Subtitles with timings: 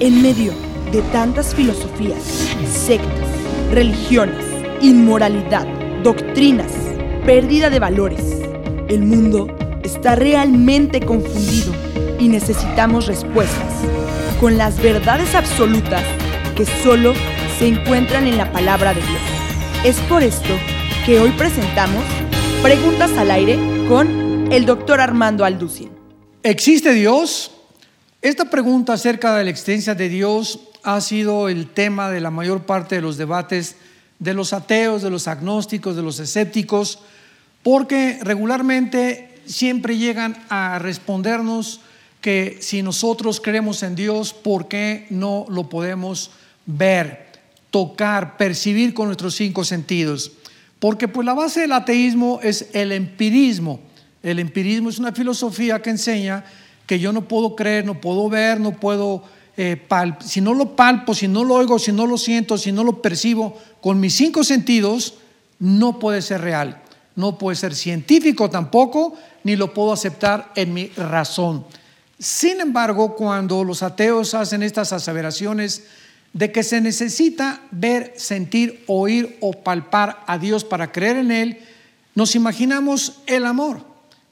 [0.00, 0.52] En medio
[0.92, 2.22] de tantas filosofías,
[2.70, 3.28] sectas,
[3.72, 4.44] religiones,
[4.80, 5.66] inmoralidad,
[6.04, 6.70] doctrinas,
[7.26, 8.20] pérdida de valores,
[8.88, 9.48] el mundo
[9.82, 11.72] está realmente confundido
[12.20, 13.72] y necesitamos respuestas
[14.38, 16.04] con las verdades absolutas
[16.56, 17.12] que solo
[17.58, 19.22] se encuentran en la palabra de Dios.
[19.84, 20.54] Es por esto
[21.06, 22.04] que hoy presentamos
[22.62, 23.58] Preguntas al aire
[23.88, 25.90] con el doctor Armando Alducin.
[26.44, 27.57] ¿Existe Dios?
[28.20, 32.66] Esta pregunta acerca de la existencia de Dios ha sido el tema de la mayor
[32.66, 33.76] parte de los debates
[34.18, 36.98] de los ateos, de los agnósticos, de los escépticos,
[37.62, 41.80] porque regularmente siempre llegan a respondernos
[42.20, 46.32] que si nosotros creemos en Dios, ¿por qué no lo podemos
[46.66, 47.28] ver,
[47.70, 50.32] tocar, percibir con nuestros cinco sentidos?
[50.80, 53.78] Porque pues la base del ateísmo es el empirismo.
[54.24, 56.44] El empirismo es una filosofía que enseña
[56.88, 59.22] que yo no puedo creer, no puedo ver, no puedo,
[59.58, 59.86] eh,
[60.24, 63.02] si no lo palpo, si no lo oigo, si no lo siento, si no lo
[63.02, 65.14] percibo con mis cinco sentidos,
[65.58, 66.80] no puede ser real.
[67.14, 71.66] No puede ser científico tampoco, ni lo puedo aceptar en mi razón.
[72.18, 75.84] Sin embargo, cuando los ateos hacen estas aseveraciones,
[76.32, 81.58] de que se necesita ver, sentir, oír o palpar a Dios para creer en Él,
[82.14, 83.84] nos imaginamos el amor.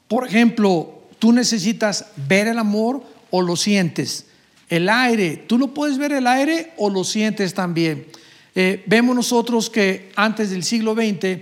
[0.07, 4.25] Por ejemplo, tú necesitas ver el amor o lo sientes.
[4.69, 8.07] El aire, tú lo puedes ver el aire o lo sientes también.
[8.55, 11.41] Eh, vemos nosotros que antes del siglo XX,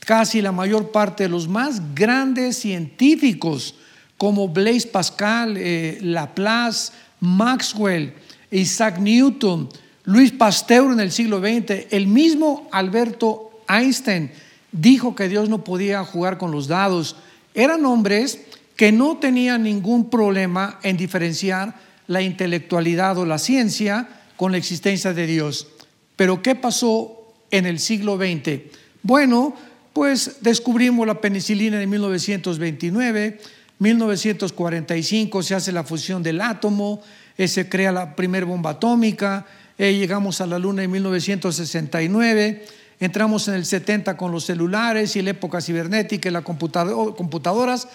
[0.00, 3.76] casi la mayor parte de los más grandes científicos,
[4.18, 8.12] como Blaise Pascal, eh, Laplace, Maxwell,
[8.50, 9.68] Isaac Newton,
[10.04, 14.30] Luis Pasteur en el siglo XX, el mismo Alberto Einstein
[14.72, 17.16] dijo que Dios no podía jugar con los dados.
[17.54, 18.40] Eran hombres
[18.76, 21.74] que no tenían ningún problema en diferenciar
[22.06, 25.68] la intelectualidad o la ciencia con la existencia de Dios.
[26.14, 28.60] Pero ¿qué pasó en el siglo XX?
[29.02, 29.54] Bueno,
[29.92, 33.40] pues descubrimos la penicilina en 1929,
[33.78, 37.02] 1945 se hace la fusión del átomo,
[37.36, 39.46] eh, se crea la primera bomba atómica,
[39.78, 42.64] eh, llegamos a la Luna en 1969,
[43.00, 47.88] entramos en el 70 con los celulares y la época cibernética y las computadoras,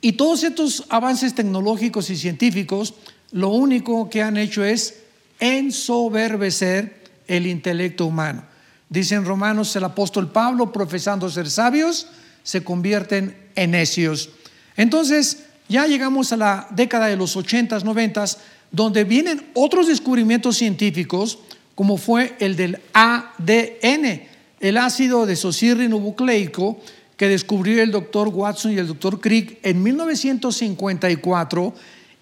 [0.00, 2.94] y todos estos avances tecnológicos y científicos
[3.32, 5.00] lo único que han hecho es
[5.40, 8.44] ensoberbecer el intelecto humano.
[8.88, 12.06] Dicen Romanos el apóstol Pablo, profesando ser sabios,
[12.42, 14.30] se convierten en necios.
[14.76, 18.38] Entonces, ya llegamos a la década de los 80s, 90s,
[18.70, 21.38] donde vienen otros descubrimientos científicos,
[21.74, 24.22] como fue el del ADN,
[24.60, 26.80] el ácido desoxirribonucleico
[27.18, 31.74] que descubrió el doctor Watson y el doctor Crick en 1954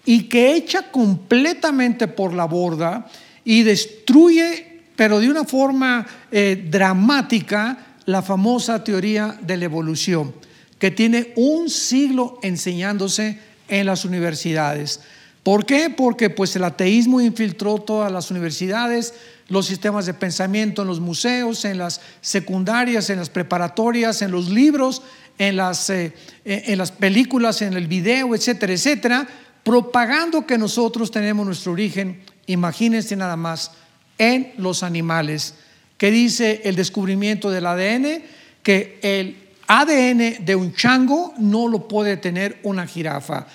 [0.05, 3.07] y que echa completamente por la borda
[3.45, 10.33] y destruye, pero de una forma eh, dramática, la famosa teoría de la evolución,
[10.79, 13.37] que tiene un siglo enseñándose
[13.67, 15.01] en las universidades.
[15.43, 15.89] ¿Por qué?
[15.95, 19.13] Porque pues el ateísmo infiltró todas las universidades,
[19.49, 24.49] los sistemas de pensamiento en los museos, en las secundarias, en las preparatorias, en los
[24.49, 25.01] libros,
[25.37, 26.13] en las, eh,
[26.43, 29.27] en las películas, en el video, etcétera, etcétera,
[29.63, 33.71] propagando que nosotros tenemos nuestro origen, imagínense nada más,
[34.17, 35.53] en los animales,
[35.97, 38.23] que dice el descubrimiento del ADN,
[38.63, 39.37] que el
[39.67, 43.47] ADN de un chango no lo puede tener una jirafa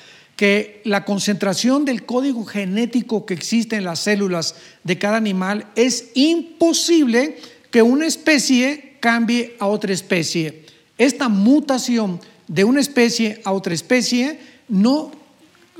[0.42, 6.06] que la concentración del código genético que existe en las células de cada animal es
[6.14, 7.38] imposible
[7.70, 10.66] que una especie cambie a otra especie.
[10.98, 15.12] Esta mutación de una especie a otra especie no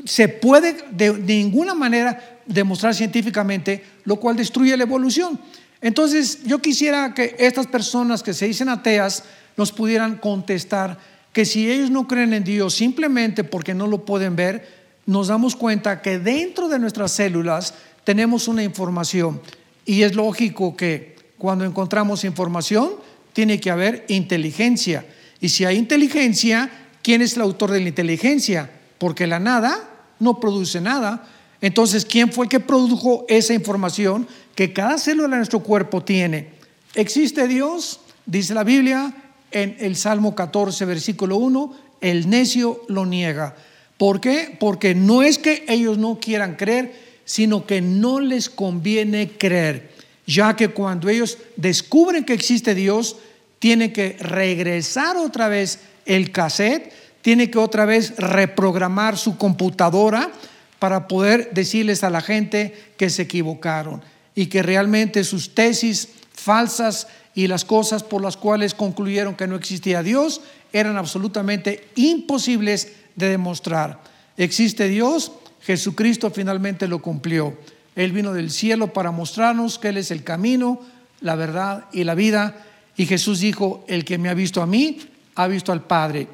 [0.04, 5.40] se puede de ninguna manera demostrar científicamente, lo cual destruye la evolución.
[5.80, 9.24] Entonces, yo quisiera que estas personas que se dicen ateas
[9.56, 10.98] nos pudieran contestar
[11.32, 15.56] que si ellos no creen en Dios simplemente porque no lo pueden ver, nos damos
[15.56, 19.40] cuenta que dentro de nuestras células tenemos una información
[19.84, 22.90] y es lógico que cuando encontramos información
[23.32, 25.04] tiene que haber inteligencia.
[25.40, 26.70] Y si hay inteligencia,
[27.02, 28.70] ¿quién es el autor de la inteligencia?
[28.98, 31.26] Porque la nada no produce nada.
[31.60, 36.50] Entonces, ¿quién fue el que produjo esa información que cada célula de nuestro cuerpo tiene?
[36.94, 38.00] ¿Existe Dios?
[38.26, 39.12] Dice la Biblia,
[39.52, 43.54] en el Salmo 14, versículo 1, el necio lo niega.
[43.96, 44.56] ¿Por qué?
[44.58, 46.92] Porque no es que ellos no quieran creer,
[47.24, 49.90] sino que no les conviene creer,
[50.26, 53.16] ya que cuando ellos descubren que existe Dios,
[53.58, 60.32] tienen que regresar otra vez el cassette, tiene que otra vez reprogramar su computadora
[60.80, 64.02] para poder decirles a la gente que se equivocaron
[64.34, 69.56] y que realmente sus tesis falsas y las cosas por las cuales concluyeron que no
[69.56, 70.42] existía Dios
[70.72, 74.00] eran absolutamente imposibles de demostrar.
[74.36, 75.32] Existe Dios,
[75.62, 77.56] Jesucristo finalmente lo cumplió.
[77.94, 80.80] Él vino del cielo para mostrarnos que Él es el camino,
[81.20, 82.64] la verdad y la vida.
[82.96, 84.98] Y Jesús dijo, el que me ha visto a mí,
[85.34, 86.28] ha visto al Padre.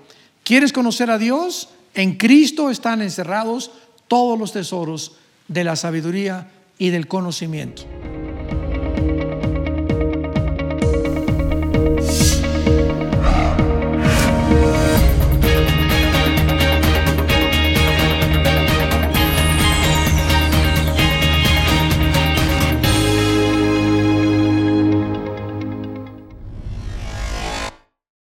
[0.44, 1.70] ¿Quieres conocer a Dios?
[1.94, 3.70] En Cristo están encerrados
[4.06, 5.16] todos los tesoros
[5.48, 7.84] de la sabiduría y del conocimiento.